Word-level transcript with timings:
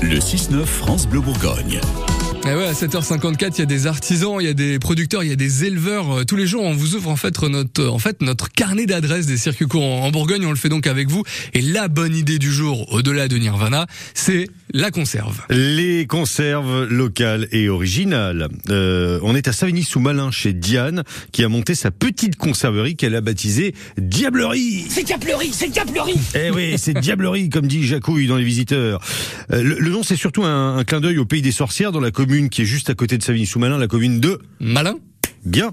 Le 0.00 0.18
6-9 0.18 0.64
France 0.64 1.06
Bleu 1.08 1.20
Bourgogne. 1.20 1.80
Et 2.44 2.54
ouais, 2.54 2.66
à 2.66 2.72
7h54, 2.72 3.50
il 3.56 3.58
y 3.58 3.62
a 3.62 3.66
des 3.66 3.86
artisans, 3.86 4.36
il 4.40 4.46
y 4.46 4.50
a 4.50 4.54
des 4.54 4.78
producteurs, 4.78 5.22
il 5.22 5.28
y 5.28 5.32
a 5.32 5.36
des 5.36 5.64
éleveurs. 5.64 6.20
Euh, 6.20 6.24
Tous 6.24 6.36
les 6.36 6.46
jours, 6.46 6.62
on 6.62 6.72
vous 6.72 6.94
ouvre 6.96 7.10
en 7.10 7.16
fait 7.16 7.42
notre, 7.42 7.86
en 7.86 7.98
fait, 7.98 8.22
notre 8.22 8.48
carnet 8.50 8.86
d'adresses 8.86 9.26
des 9.26 9.36
circuits 9.36 9.66
courts 9.66 9.84
en 9.84 10.06
en 10.06 10.10
Bourgogne. 10.10 10.46
On 10.46 10.50
le 10.50 10.56
fait 10.56 10.70
donc 10.70 10.86
avec 10.86 11.08
vous. 11.10 11.24
Et 11.52 11.60
la 11.60 11.88
bonne 11.88 12.14
idée 12.16 12.38
du 12.38 12.50
jour, 12.50 12.90
au-delà 12.92 13.28
de 13.28 13.36
Nirvana, 13.36 13.86
c'est 14.14 14.48
la 14.72 14.90
conserve. 14.90 15.40
Les 15.50 16.06
conserves 16.06 16.84
locales 16.84 17.48
et 17.52 17.68
originales. 17.68 18.48
Euh, 18.70 19.18
on 19.22 19.34
est 19.34 19.48
à 19.48 19.52
Savigny-sous-Malin 19.52 20.30
chez 20.30 20.52
Diane 20.54 21.04
qui 21.32 21.44
a 21.44 21.48
monté 21.48 21.74
sa 21.74 21.90
petite 21.90 22.36
conserverie 22.36 22.96
qu'elle 22.96 23.14
a 23.14 23.20
baptisée 23.20 23.74
Diablerie. 23.98 24.86
C'est 24.88 25.04
Diablerie, 25.04 25.50
c'est 25.52 25.68
Diablerie 25.70 26.18
Eh 26.34 26.50
oui, 26.50 26.74
c'est 26.78 26.98
Diablerie 26.98 27.50
comme 27.50 27.66
dit 27.66 27.84
Jacouille 27.86 28.26
dans 28.26 28.36
Les 28.36 28.44
Visiteurs. 28.44 29.00
Euh, 29.52 29.62
le, 29.62 29.78
le 29.78 29.90
nom 29.90 30.02
c'est 30.02 30.16
surtout 30.16 30.44
un, 30.44 30.78
un 30.78 30.84
clin 30.84 31.00
d'œil 31.00 31.18
au 31.18 31.26
pays 31.26 31.42
des 31.42 31.52
sorcières 31.52 31.92
dans 31.92 32.00
la 32.00 32.10
commune 32.18 32.48
qui 32.48 32.62
est 32.62 32.64
juste 32.64 32.90
à 32.90 32.94
côté 32.94 33.16
de 33.16 33.22
Savigny-sous-Malin, 33.22 33.78
la 33.78 33.86
commune 33.86 34.18
de 34.18 34.40
Malin 34.58 34.96
Bien. 35.44 35.72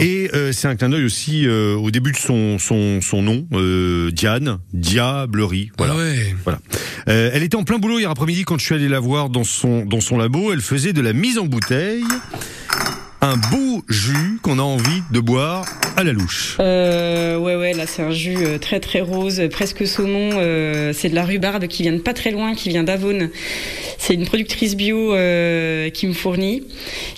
Et 0.00 0.30
euh, 0.32 0.52
c'est 0.52 0.68
un 0.68 0.76
clin 0.76 0.88
d'œil 0.88 1.04
aussi 1.04 1.44
euh, 1.44 1.74
au 1.74 1.90
début 1.90 2.12
de 2.12 2.16
son 2.16 2.56
son, 2.60 3.00
son 3.02 3.20
nom, 3.20 3.48
euh, 3.52 4.12
Diane, 4.12 4.58
Diablerie. 4.72 5.72
Voilà. 5.76 5.94
Ah 5.94 5.96
ouais. 5.96 6.36
Voilà. 6.44 6.60
Elle 7.06 7.42
était 7.42 7.56
en 7.56 7.64
plein 7.64 7.80
boulot 7.80 7.98
hier 7.98 8.08
après-midi 8.08 8.44
quand 8.44 8.58
je 8.58 8.64
suis 8.64 8.76
allé 8.76 8.88
la 8.88 9.00
voir 9.00 9.28
dans 9.28 9.42
son 9.42 9.84
dans 9.84 10.00
son 10.00 10.18
labo. 10.18 10.52
Elle 10.52 10.60
faisait 10.60 10.92
de 10.92 11.00
la 11.00 11.12
mise 11.12 11.36
en 11.36 11.46
bouteille. 11.46 12.04
Un 13.24 13.36
beau 13.36 13.84
jus 13.88 14.40
qu'on 14.42 14.58
a 14.58 14.62
envie 14.62 15.04
de 15.12 15.20
boire 15.20 15.64
à 15.96 16.02
la 16.02 16.12
louche. 16.12 16.56
Euh, 16.58 17.38
ouais, 17.38 17.54
ouais, 17.54 17.72
là 17.72 17.86
c'est 17.86 18.02
un 18.02 18.10
jus 18.10 18.36
euh, 18.44 18.58
très 18.58 18.80
très 18.80 19.00
rose, 19.00 19.40
presque 19.48 19.86
saumon. 19.86 20.30
Euh, 20.40 20.92
c'est 20.92 21.08
de 21.08 21.14
la 21.14 21.24
rhubarbe 21.24 21.68
qui 21.68 21.84
vient 21.84 21.92
de 21.92 21.98
pas 21.98 22.14
très 22.14 22.32
loin, 22.32 22.56
qui 22.56 22.68
vient 22.68 22.82
d'Avone. 22.82 23.30
C'est 23.96 24.14
une 24.14 24.26
productrice 24.26 24.74
bio 24.74 25.14
euh, 25.14 25.88
qui 25.90 26.08
me 26.08 26.14
fournit, 26.14 26.64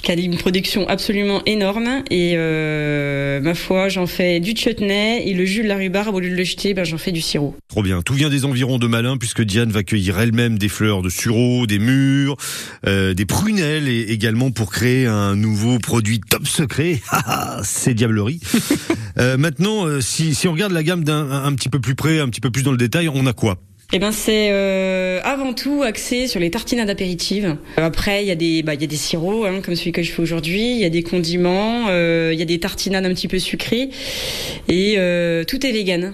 qui 0.02 0.12
a 0.12 0.14
une 0.14 0.36
production 0.36 0.86
absolument 0.86 1.40
énorme. 1.46 2.02
Et 2.10 2.36
ma 2.36 3.54
foi, 3.54 3.88
j'en 3.88 4.06
fais 4.06 4.40
du 4.40 4.54
chutney 4.54 5.26
et 5.26 5.32
le 5.32 5.46
jus 5.46 5.62
de 5.62 5.68
la 5.68 5.76
rhubarbe, 5.76 6.14
au 6.14 6.20
lieu 6.20 6.28
de 6.28 6.36
le 6.36 6.44
jeter, 6.44 6.74
ben, 6.74 6.84
j'en 6.84 6.98
fais 6.98 7.12
du 7.12 7.22
sirop. 7.22 7.56
Trop 7.68 7.82
bien. 7.82 8.02
Tout 8.02 8.12
vient 8.12 8.28
des 8.28 8.44
environs 8.44 8.76
de 8.76 8.86
Malin 8.86 9.16
puisque 9.16 9.40
Diane 9.40 9.70
va 9.70 9.82
cueillir 9.82 10.20
elle-même 10.20 10.58
des 10.58 10.68
fleurs 10.68 11.00
de 11.00 11.08
sureau, 11.08 11.66
des 11.66 11.78
mûres, 11.78 12.36
des 12.84 13.24
prunelles 13.26 13.88
et 13.88 14.02
également 14.12 14.50
pour 14.50 14.70
créer 14.70 15.06
un 15.06 15.34
nouveau 15.34 15.78
produit 15.78 15.93
top 16.28 16.46
secret. 16.46 17.00
Ah, 17.10 17.22
ah, 17.26 17.60
C'est 17.62 17.94
diablerie. 17.94 18.40
Euh, 19.16 19.36
maintenant, 19.36 19.86
euh, 19.86 20.00
si, 20.00 20.34
si 20.34 20.48
on 20.48 20.52
regarde 20.52 20.72
la 20.72 20.82
gamme 20.82 21.04
d'un 21.04 21.30
un, 21.30 21.44
un 21.44 21.54
petit 21.54 21.68
peu 21.68 21.78
plus 21.78 21.94
près, 21.94 22.18
un 22.18 22.28
petit 22.28 22.40
peu 22.40 22.50
plus 22.50 22.64
dans 22.64 22.72
le 22.72 22.76
détail, 22.76 23.08
on 23.08 23.26
a 23.26 23.32
quoi? 23.32 23.60
Eh 23.92 24.00
ben 24.00 24.10
c'est 24.10 24.48
euh, 24.50 25.20
avant 25.22 25.52
tout 25.52 25.82
axé 25.84 26.26
sur 26.26 26.40
les 26.40 26.50
tartinades 26.50 26.90
apéritives. 26.90 27.56
Après 27.76 28.24
il 28.24 28.26
y 28.26 28.32
a 28.32 28.34
des 28.34 28.64
bah 28.64 28.74
il 28.74 28.80
y 28.80 28.84
a 28.84 28.88
des 28.88 28.96
sirops 28.96 29.46
hein, 29.46 29.60
comme 29.64 29.76
celui 29.76 29.92
que 29.92 30.02
je 30.02 30.10
fais 30.10 30.20
aujourd'hui, 30.20 30.72
il 30.72 30.78
y 30.78 30.84
a 30.84 30.90
des 30.90 31.04
condiments, 31.04 31.86
euh, 31.88 32.30
il 32.32 32.38
y 32.38 32.42
a 32.42 32.46
des 32.46 32.58
tartinades 32.58 33.04
un 33.04 33.14
petit 33.14 33.28
peu 33.28 33.38
sucrées 33.38 33.90
et 34.68 34.94
euh, 34.98 35.44
tout 35.44 35.64
est 35.64 35.70
vegan. 35.70 36.12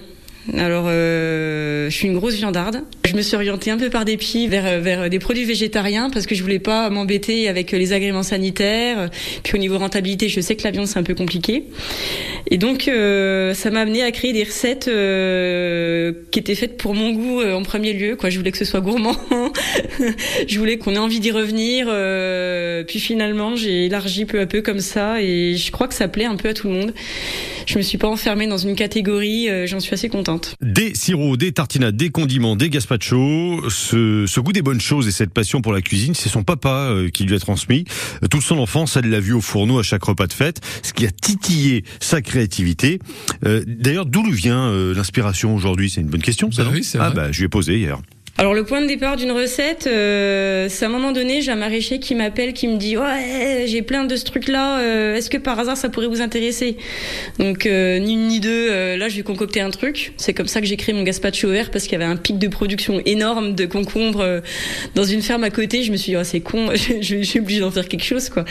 Alors, 0.57 0.85
euh, 0.87 1.89
je 1.89 1.95
suis 1.95 2.07
une 2.07 2.15
grosse 2.15 2.33
viandarde. 2.35 2.81
Je 3.05 3.15
me 3.15 3.21
suis 3.21 3.35
orientée 3.35 3.69
un 3.69 3.77
peu 3.77 3.89
par 3.89 4.05
dépit 4.05 4.47
vers 4.47 4.79
vers 4.81 5.09
des 5.09 5.19
produits 5.19 5.45
végétariens 5.45 6.09
parce 6.09 6.25
que 6.25 6.33
je 6.33 6.41
voulais 6.41 6.59
pas 6.59 6.89
m'embêter 6.89 7.47
avec 7.47 7.71
les 7.71 7.93
agréments 7.93 8.23
sanitaires. 8.23 9.09
Puis 9.43 9.55
au 9.55 9.57
niveau 9.57 9.77
rentabilité, 9.77 10.29
je 10.29 10.41
sais 10.41 10.55
que 10.55 10.63
la 10.63 10.71
viande 10.71 10.87
c'est 10.87 10.97
un 10.97 11.03
peu 11.03 11.13
compliqué. 11.13 11.65
Et 12.49 12.57
donc, 12.57 12.87
euh, 12.87 13.53
ça 13.53 13.69
m'a 13.69 13.81
amené 13.81 14.01
à 14.01 14.11
créer 14.11 14.33
des 14.33 14.43
recettes 14.43 14.87
euh, 14.87 16.11
qui 16.31 16.39
étaient 16.39 16.55
faites 16.55 16.77
pour 16.77 16.95
mon 16.95 17.11
goût 17.11 17.41
euh, 17.41 17.53
en 17.53 17.63
premier 17.63 17.93
lieu. 17.93 18.15
Quoi, 18.15 18.29
je 18.29 18.37
voulais 18.39 18.51
que 18.51 18.57
ce 18.57 18.65
soit 18.65 18.81
gourmand. 18.81 19.15
je 20.47 20.57
voulais 20.57 20.77
qu'on 20.77 20.95
ait 20.95 20.97
envie 20.97 21.19
d'y 21.19 21.31
revenir. 21.31 21.87
euh, 21.89 22.70
puis 22.85 22.99
finalement, 22.99 23.55
j'ai 23.55 23.85
élargi 23.85 24.25
peu 24.25 24.39
à 24.39 24.45
peu 24.45 24.61
comme 24.61 24.79
ça, 24.79 25.21
et 25.21 25.55
je 25.57 25.71
crois 25.71 25.87
que 25.87 25.93
ça 25.93 26.07
plaît 26.07 26.25
un 26.25 26.35
peu 26.35 26.49
à 26.49 26.53
tout 26.53 26.67
le 26.67 26.73
monde. 26.73 26.93
Je 27.67 27.77
me 27.77 27.81
suis 27.83 27.97
pas 27.97 28.07
enfermée 28.07 28.47
dans 28.47 28.57
une 28.57 28.75
catégorie. 28.75 29.49
euh, 29.49 29.67
J'en 29.67 29.79
suis 29.79 29.93
assez 29.93 30.09
contente. 30.09 30.55
Des 30.61 30.93
sirops, 30.95 31.37
des 31.37 31.51
tartinades, 31.51 31.95
des 31.95 32.09
condiments, 32.09 32.55
des 32.55 32.69
gazpachos. 32.69 33.69
Ce, 33.69 34.25
ce 34.27 34.39
goût 34.39 34.51
des 34.51 34.61
bonnes 34.61 34.81
choses 34.81 35.07
et 35.07 35.11
cette 35.11 35.31
passion 35.31 35.61
pour 35.61 35.71
la 35.73 35.81
cuisine, 35.81 36.13
c'est 36.15 36.29
son 36.29 36.43
papa 36.43 36.89
euh, 36.91 37.09
qui 37.09 37.23
lui 37.25 37.35
a 37.35 37.39
transmis. 37.39 37.85
Euh, 38.23 38.27
Toute 38.27 38.41
son 38.41 38.57
enfance, 38.57 38.97
elle 38.97 39.09
l'a 39.09 39.19
vu 39.19 39.33
au 39.33 39.41
fourneau 39.41 39.79
à 39.79 39.83
chaque 39.83 40.03
repas 40.03 40.27
de 40.27 40.33
fête, 40.33 40.59
ce 40.83 40.91
qui 40.93 41.05
a 41.05 41.11
titillé 41.11 41.83
sa 41.99 42.21
créativité. 42.21 42.99
Euh, 43.45 43.63
D'ailleurs, 43.67 44.05
d'où 44.05 44.23
lui 44.25 44.33
vient 44.33 44.69
euh, 44.69 44.93
l'inspiration 44.95 45.55
aujourd'hui? 45.55 45.89
C'est 45.89 46.01
une 46.01 46.07
bonne 46.07 46.21
question, 46.21 46.51
ça 46.51 46.63
Bah 46.63 46.69
non? 46.69 46.75
oui, 46.75 46.87
Ah 46.99 47.09
bah, 47.11 47.31
je 47.31 47.39
lui 47.39 47.45
ai 47.45 47.49
posé 47.49 47.77
hier. 47.77 47.99
Alors 48.37 48.53
le 48.53 48.63
point 48.63 48.81
de 48.81 48.87
départ 48.87 49.17
d'une 49.17 49.31
recette, 49.31 49.87
euh, 49.87 50.67
c'est 50.69 50.85
à 50.85 50.87
un 50.87 50.91
moment 50.91 51.11
donné, 51.11 51.41
j'ai 51.41 51.51
un 51.51 51.55
maraîcher 51.55 51.99
qui 51.99 52.15
m'appelle, 52.15 52.53
qui 52.53 52.67
me 52.67 52.77
dit 52.77 52.97
ouais 52.97 53.65
j'ai 53.67 53.81
plein 53.83 54.05
de 54.05 54.15
ce 54.15 54.23
truc 54.23 54.47
là, 54.47 54.81
est-ce 55.15 55.29
que 55.29 55.37
par 55.37 55.59
hasard 55.59 55.77
ça 55.77 55.89
pourrait 55.89 56.07
vous 56.07 56.21
intéresser? 56.21 56.77
Donc 57.39 57.65
euh, 57.65 57.99
ni 57.99 58.13
une 58.13 58.27
ni 58.27 58.39
deux, 58.39 58.69
euh, 58.69 58.97
là 58.97 59.09
je 59.09 59.17
vais 59.17 59.23
concocter 59.23 59.61
un 59.61 59.69
truc. 59.69 60.13
C'est 60.17 60.33
comme 60.33 60.47
ça 60.47 60.61
que 60.61 60.67
j'ai 60.67 60.77
créé 60.77 60.93
mon 60.93 61.03
gazpacho 61.03 61.49
vert 61.49 61.71
parce 61.71 61.85
qu'il 61.85 61.93
y 61.93 61.95
avait 61.95 62.11
un 62.11 62.15
pic 62.15 62.37
de 62.37 62.47
production 62.47 63.01
énorme 63.05 63.55
de 63.55 63.65
concombres 63.65 64.21
euh, 64.21 64.41
dans 64.95 65.03
une 65.03 65.21
ferme 65.21 65.43
à 65.43 65.49
côté. 65.49 65.83
Je 65.83 65.91
me 65.91 65.97
suis 65.97 66.11
dit 66.11 66.17
oh, 66.17 66.23
c'est 66.23 66.39
con, 66.39 66.69
je, 66.75 67.21
suis 67.23 67.39
obligée 67.39 67.61
d'en 67.61 67.71
faire 67.71 67.87
quelque 67.87 68.03
chose 68.03 68.29
quoi. 68.29 68.45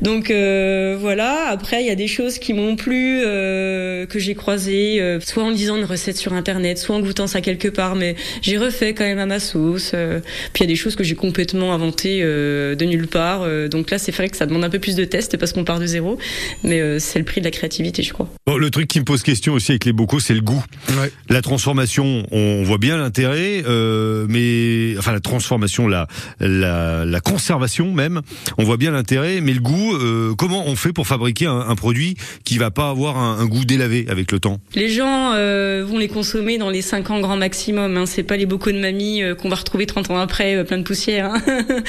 Donc 0.00 0.30
euh, 0.30 0.96
voilà. 1.00 1.46
Après 1.48 1.80
il 1.82 1.86
y 1.86 1.90
a 1.90 1.94
des 1.94 2.08
choses 2.08 2.38
qui 2.38 2.52
m'ont 2.52 2.76
plu, 2.76 3.22
euh, 3.24 4.06
que 4.06 4.18
j'ai 4.18 4.34
croisées, 4.34 5.00
euh, 5.00 5.20
soit 5.20 5.42
en 5.42 5.50
lisant 5.50 5.76
une 5.76 5.84
recette 5.84 6.16
sur 6.16 6.32
internet, 6.32 6.78
soit 6.78 6.96
en 6.96 7.00
goûtant 7.00 7.26
ça 7.26 7.40
quelque 7.40 7.68
part, 7.68 7.94
mais 7.94 8.14
j'ai 8.40 8.58
refait 8.58 8.94
quand 8.94 9.04
même 9.04 9.18
à 9.18 9.26
ma 9.32 9.40
sauce. 9.40 9.92
euh, 9.94 10.20
puis 10.52 10.62
il 10.62 10.66
y 10.66 10.70
a 10.70 10.72
des 10.72 10.76
choses 10.76 10.96
que 10.96 11.04
j'ai 11.04 11.14
complètement 11.14 11.72
inventées 11.74 12.20
euh, 12.22 12.74
de 12.74 12.84
nulle 12.84 13.06
part. 13.08 13.42
euh, 13.42 13.68
donc 13.68 13.90
là, 13.90 13.98
c'est 13.98 14.12
vrai 14.12 14.28
que 14.28 14.36
ça 14.36 14.46
demande 14.46 14.64
un 14.64 14.70
peu 14.70 14.78
plus 14.78 14.94
de 14.96 15.04
tests 15.04 15.36
parce 15.36 15.52
qu'on 15.52 15.64
part 15.64 15.80
de 15.80 15.86
zéro. 15.86 16.18
Mais 16.64 16.80
c'est 17.00 17.18
le 17.18 17.24
prix 17.24 17.40
de 17.40 17.46
la 17.46 17.50
créativité, 17.50 18.02
je 18.02 18.12
crois. 18.12 18.28
Bon, 18.46 18.56
le 18.56 18.70
truc 18.70 18.88
qui 18.88 18.98
me 19.00 19.04
pose 19.04 19.22
question 19.22 19.54
aussi 19.54 19.72
avec 19.72 19.84
les 19.84 19.92
bocaux, 19.92 20.20
c'est 20.20 20.34
le 20.34 20.40
goût. 20.40 20.62
Ouais. 20.90 21.10
La 21.28 21.42
transformation, 21.42 22.26
on 22.30 22.62
voit 22.62 22.78
bien 22.78 22.96
l'intérêt, 22.98 23.62
euh, 23.66 24.26
mais 24.28 24.94
enfin 24.98 25.12
la 25.12 25.20
transformation, 25.20 25.88
la, 25.88 26.06
la 26.40 27.04
la 27.04 27.20
conservation 27.20 27.92
même, 27.92 28.20
on 28.58 28.64
voit 28.64 28.76
bien 28.76 28.90
l'intérêt, 28.90 29.40
mais 29.40 29.52
le 29.52 29.60
goût, 29.60 29.94
euh, 29.94 30.34
comment 30.36 30.66
on 30.66 30.76
fait 30.76 30.92
pour 30.92 31.06
fabriquer 31.06 31.46
un, 31.46 31.58
un 31.60 31.74
produit 31.74 32.16
qui 32.44 32.58
va 32.58 32.70
pas 32.70 32.88
avoir 32.90 33.16
un, 33.18 33.38
un 33.38 33.46
goût 33.46 33.64
délavé 33.64 34.06
avec 34.08 34.32
le 34.32 34.38
temps? 34.40 34.58
Les 34.74 34.88
gens 34.88 35.32
euh, 35.34 35.84
vont 35.86 35.98
les 35.98 36.08
consommer 36.08 36.58
dans 36.58 36.70
les 36.70 36.82
5 36.82 37.10
ans 37.10 37.20
grand 37.20 37.36
maximum. 37.36 37.96
Hein. 37.96 38.06
C'est 38.06 38.22
pas 38.22 38.36
les 38.36 38.46
bocaux 38.46 38.72
de 38.72 38.78
mamie 38.80 39.11
euh, 39.20 39.34
qu'on 39.34 39.48
va 39.48 39.56
retrouver 39.56 39.84
30 39.86 40.10
ans 40.10 40.16
après, 40.18 40.54
euh, 40.54 40.64
plein 40.64 40.78
de 40.78 40.84
poussière. 40.84 41.32
Hein. 41.34 41.42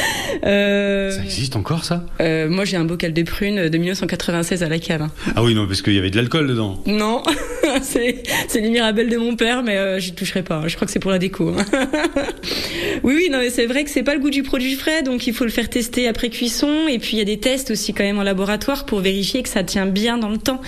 Euh, 0.45 1.11
existe 1.23 1.55
encore 1.55 1.85
ça? 1.85 2.03
moi, 2.19 2.65
j'ai 2.65 2.75
un 2.75 2.83
bocal 2.83 3.13
de 3.13 3.21
prunes 3.23 3.69
de 3.69 3.77
1996 3.77 4.63
à 4.63 4.67
la 4.67 4.79
cave. 4.79 5.03
hein. 5.03 5.11
Ah 5.35 5.43
oui 5.43 5.55
non 5.55 5.67
parce 5.67 5.81
qu'il 5.81 5.93
y 5.93 5.99
avait 5.99 6.09
de 6.09 6.17
l'alcool 6.17 6.47
dedans. 6.47 6.81
Non, 6.85 7.23
c'est 7.81 8.23
c'est 8.47 8.61
les 8.61 8.69
mirabelles 8.69 9.09
de 9.09 9.17
mon 9.17 9.35
père, 9.35 9.63
mais 9.63 9.77
euh, 9.77 9.99
j'y 9.99 10.13
toucherai 10.13 10.43
pas. 10.43 10.67
Je 10.67 10.75
crois 10.75 10.85
que 10.85 10.91
c'est 10.91 10.99
pour 10.99 11.11
la 11.11 11.19
déco. 11.19 11.49
hein. 11.49 11.65
oui, 13.03 13.13
oui, 13.15 13.29
non, 13.31 13.39
mais 13.39 13.49
c'est 13.49 13.65
vrai 13.65 13.83
que 13.83 13.89
c'est 13.89 14.03
pas 14.03 14.13
le 14.13 14.19
goût 14.19 14.29
du 14.29 14.43
produit 14.43 14.75
frais, 14.75 15.03
donc 15.03 15.27
il 15.27 15.33
faut 15.33 15.43
le 15.43 15.49
faire 15.49 15.69
tester 15.69 16.07
après 16.07 16.29
cuisson. 16.29 16.87
Et 16.89 16.99
puis 16.99 17.11
il 17.13 17.19
y 17.19 17.21
a 17.21 17.25
des 17.25 17.39
tests 17.39 17.71
aussi 17.71 17.93
quand 17.93 18.03
même 18.03 18.19
en 18.19 18.23
laboratoire 18.23 18.85
pour 18.85 18.99
vérifier 18.99 19.43
que 19.43 19.49
ça 19.49 19.63
tient 19.63 19.85
bien 19.85 20.17
dans 20.17 20.29
le 20.29 20.37
temps. 20.37 20.61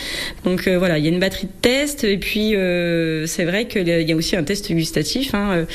Donc 0.43 0.67
euh, 0.67 0.77
voilà, 0.77 0.97
il 0.97 1.05
y 1.05 1.07
a 1.07 1.11
une 1.11 1.19
batterie 1.19 1.47
de 1.47 1.51
tests. 1.61 2.03
Et 2.03 2.17
puis 2.17 2.55
euh, 2.55 3.25
c'est 3.27 3.45
vrai 3.45 3.67
qu'il 3.67 3.87
y 3.87 4.11
a 4.11 4.15
aussi 4.15 4.35
un 4.35 4.43
test 4.43 4.71
gustatif. 4.71 5.33
hein. 5.33 5.49
Euh, 5.53 5.65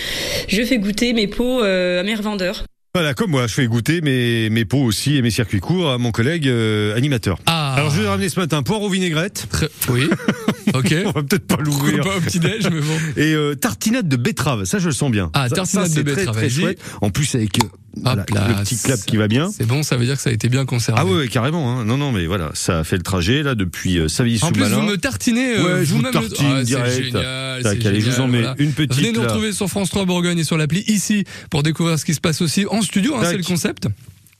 Je 0.49 0.63
fais 0.63 0.79
goûter 0.79 1.13
mes 1.13 1.27
pots 1.27 1.63
euh, 1.63 2.01
à 2.01 2.03
mes 2.03 2.15
revendeurs. 2.15 2.65
Voilà 2.93 3.15
comme 3.15 3.31
moi, 3.31 3.47
je 3.47 3.55
fais 3.55 3.67
goûter 3.67 4.01
mes 4.01 4.51
mes 4.51 4.65
pots 4.65 4.83
aussi 4.83 5.17
et 5.17 5.23
mes 5.23 5.31
circuits 5.31 5.61
courts 5.61 5.91
à 5.91 5.99
mon 5.99 6.11
collègue 6.11 6.49
euh, 6.49 6.97
animateur. 6.97 7.39
Ah. 7.47 7.75
Alors 7.77 7.91
je 7.91 8.01
vais 8.03 8.09
ramener 8.09 8.29
ce 8.29 8.41
matin 8.41 8.65
poire 8.65 8.83
aux 8.83 8.89
vinaigrettes. 8.89 9.47
Oui. 9.91 10.09
Ok. 10.75 10.95
On 11.07 11.11
va 11.11 11.23
peut-être 11.23 11.47
pas 11.47 11.57
l'ouvrir. 11.63 12.05
Pas 12.05 12.17
au 12.17 12.21
petit 12.21 12.39
déj, 12.41 12.65
mais 12.71 12.81
bon. 12.81 12.97
Et 13.17 13.35
euh, 13.35 13.55
tartinade 13.55 14.09
de 14.09 14.17
betterave, 14.17 14.65
ça 14.65 14.79
je 14.79 14.87
le 14.87 14.93
sens 14.93 15.11
bien. 15.11 15.31
Ah, 15.35 15.49
Ça- 15.49 15.57
tartinade 15.57 15.87
ça, 15.89 15.95
de 15.97 16.03
très, 16.03 16.15
betterave, 16.17 16.37
très 16.37 16.49
vas-y. 16.49 16.61
chouette. 16.61 16.81
En 17.01 17.11
plus 17.11 17.35
avec 17.35 17.59
euh, 17.63 17.67
voilà, 17.97 18.25
le 18.29 18.63
petit 18.65 18.77
clap 18.79 19.01
qui 19.01 19.17
va 19.17 19.27
bien. 19.29 19.51
C'est 19.51 19.67
bon, 19.67 19.83
ça 19.83 19.97
veut 19.97 20.05
dire 20.05 20.17
que 20.17 20.23
ça 20.23 20.31
a 20.31 20.33
été 20.33 20.49
bien 20.49 20.65
conservé. 20.65 21.01
Ah 21.03 21.07
ouais, 21.07 21.13
ouais, 21.17 21.29
carrément. 21.29 21.73
Hein. 21.81 21.85
Non, 21.85 21.97
non, 21.99 22.13
mais 22.13 22.27
voilà, 22.27 22.51
ça 22.55 22.81
a 22.81 22.85
fait 22.85 22.97
le 22.97 23.03
trajet 23.03 23.43
là 23.43 23.55
depuis 23.55 23.99
euh, 23.99 24.05
En 24.05 24.09
Savigny-sous-Malin. 24.09 24.67
plus, 24.67 24.75
vous 24.75 24.83
me 24.83 24.97
tartinez 24.97 25.57
euh, 25.57 25.65
Ouais, 25.79 25.85
vous 25.85 25.97
vous-même. 25.97 26.13
le- 26.13 26.21
tartine 26.29 26.47
Ah, 26.57 26.63
direct. 26.63 27.05
génial. 27.05 27.63
Tac, 27.63 27.79
c'est 27.83 27.87
allez, 27.89 28.01
je 28.01 28.11
vous 28.11 28.21
en 28.21 28.29
mets 28.29 28.39
voilà. 28.39 28.55
une 28.59 28.73
petite. 28.73 28.95
Venez 28.95 29.13
nous 29.13 29.23
retrouver 29.23 29.53
sur 29.53 29.69
France 29.69 29.91
3 29.91 30.05
Bourgogne 30.05 30.39
et 30.39 30.45
sur 30.45 30.57
l'appli 30.57 30.85
ici 30.87 31.25
pour 31.51 31.63
découvrir 31.63 31.99
ce 31.99 32.05
qui 32.05 32.15
se 32.15 32.21
passe 32.21 32.41
aussi 32.43 32.65
en 32.67 32.81
studio, 32.83 33.17
hein, 33.17 33.23
c'est 33.25 33.37
le 33.37 33.43
concept. 33.43 33.89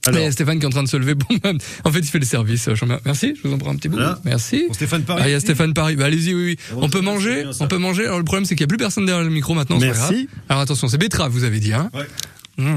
Alors. 0.07 0.19
Mais 0.19 0.31
Stéphane 0.31 0.57
qui 0.59 0.63
est 0.63 0.67
en 0.67 0.71
train 0.71 0.83
de 0.83 0.87
se 0.89 0.97
lever. 0.97 1.13
Bon, 1.15 1.27
bah, 1.43 1.51
en 1.83 1.91
fait, 1.91 1.99
il 1.99 2.05
fait 2.07 2.19
le 2.19 2.25
service. 2.25 2.67
euh. 2.67 2.75
Merci, 3.05 3.33
je 3.35 3.47
vous 3.47 3.53
en 3.53 3.57
prends 3.57 3.71
un 3.71 3.75
petit 3.75 3.87
bout. 3.89 3.97
Voilà. 3.97 4.19
Merci. 4.25 4.65
Bon, 4.67 4.73
Stéphane 4.73 5.03
Paris. 5.03 5.21
Ah, 5.23 5.29
il 5.29 5.31
y 5.31 5.35
a 5.35 5.39
Stéphane 5.39 5.73
Paris. 5.73 5.95
Bah, 5.95 6.05
allez-y, 6.05 6.33
oui, 6.33 6.43
oui. 6.45 6.57
bon, 6.73 6.83
On 6.83 6.89
peut 6.89 7.01
manger, 7.01 7.45
on 7.59 7.67
peut 7.67 7.77
manger. 7.77 8.05
Alors, 8.05 8.17
le 8.17 8.23
problème, 8.23 8.45
c'est 8.45 8.55
qu'il 8.55 8.63
n'y 8.63 8.69
a 8.69 8.73
plus 8.73 8.77
personne 8.77 9.05
derrière 9.05 9.23
le 9.23 9.29
micro 9.29 9.53
maintenant. 9.53 9.77
Merci. 9.79 10.27
Alors, 10.49 10.61
attention, 10.61 10.87
c'est 10.87 10.97
betterave, 10.97 11.31
vous 11.31 11.43
avez 11.43 11.59
dit, 11.59 11.73
hein. 11.73 11.89
Ouais. 11.93 12.07
Mmh. 12.57 12.75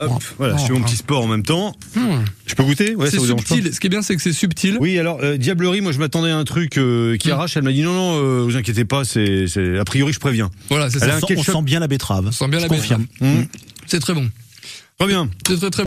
Hop, 0.00 0.22
voilà, 0.38 0.56
je 0.56 0.64
fais 0.66 0.72
mon 0.72 0.82
petit 0.82 0.96
sport 0.96 1.22
en 1.24 1.28
même 1.28 1.44
temps. 1.44 1.72
Mmh. 1.94 2.00
Je 2.46 2.54
peux 2.56 2.64
goûter? 2.64 2.94
Ouais, 2.96 3.08
c'est 3.10 3.20
subtil. 3.20 3.72
Ce 3.72 3.78
qui 3.78 3.86
est 3.86 3.90
bien, 3.90 4.02
c'est 4.02 4.16
que 4.16 4.22
c'est 4.22 4.32
subtil. 4.32 4.76
Oui, 4.80 4.98
alors 4.98 5.20
euh, 5.22 5.36
diablerie, 5.36 5.80
moi 5.82 5.92
je 5.92 5.98
m'attendais 5.98 6.30
à 6.30 6.36
un 6.36 6.44
truc 6.44 6.78
euh, 6.78 7.16
qui 7.16 7.28
Mm. 7.28 7.32
arrache. 7.32 7.56
Elle 7.56 7.62
m'a 7.62 7.70
dit 7.72 7.82
non, 7.82 7.92
non, 7.94 8.16
euh, 8.22 8.42
vous 8.42 8.56
inquiétez 8.56 8.84
pas, 8.84 9.04
c'est, 9.04 9.46
a 9.78 9.84
priori 9.84 10.12
je 10.12 10.18
préviens. 10.18 10.50
Voilà, 10.68 10.90
c'est 10.90 10.98
ça. 10.98 11.06
On 11.06 11.10
sent, 11.20 11.24
on 11.24 11.26
ketchup. 11.28 11.54
sent 11.54 11.62
bien 11.62 11.78
la 11.80 11.86
betterave. 11.86 12.26
On 12.26 12.32
sent 12.32 12.48
bien 12.48 12.58
Je 12.58 12.64
la 12.64 12.68
confirme. 12.68 13.06
Mm. 13.20 13.42
C'est 13.86 14.00
très 14.00 14.14
bon. 14.14 14.28
Très 14.98 15.08
bien. 15.08 15.28
C'est 15.46 15.58
très 15.58 15.70
très 15.70 15.82